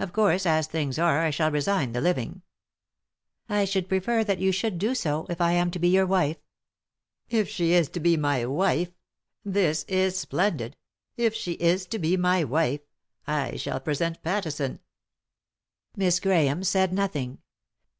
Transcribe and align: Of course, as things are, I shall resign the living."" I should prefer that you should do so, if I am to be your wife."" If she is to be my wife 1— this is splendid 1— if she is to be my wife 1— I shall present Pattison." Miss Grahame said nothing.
Of 0.00 0.12
course, 0.12 0.46
as 0.46 0.66
things 0.66 0.98
are, 0.98 1.20
I 1.24 1.30
shall 1.30 1.52
resign 1.52 1.92
the 1.92 2.00
living."" 2.00 2.42
I 3.58 3.64
should 3.64 3.88
prefer 3.88 4.24
that 4.24 4.40
you 4.40 4.50
should 4.50 4.78
do 4.78 4.96
so, 4.96 5.26
if 5.28 5.40
I 5.40 5.52
am 5.52 5.70
to 5.70 5.78
be 5.78 5.86
your 5.86 6.08
wife."" 6.08 6.38
If 7.40 7.48
she 7.48 7.72
is 7.72 7.88
to 7.90 8.00
be 8.00 8.16
my 8.16 8.44
wife 8.46 8.90
1— 9.44 9.52
this 9.54 9.84
is 9.84 10.18
splendid 10.18 10.76
1— 11.14 11.26
if 11.26 11.34
she 11.36 11.52
is 11.52 11.86
to 11.86 12.00
be 12.00 12.16
my 12.16 12.42
wife 12.42 12.80
1— 13.26 13.36
I 13.36 13.54
shall 13.58 13.78
present 13.78 14.20
Pattison." 14.24 14.80
Miss 15.94 16.18
Grahame 16.18 16.64
said 16.64 16.92
nothing. 16.92 17.38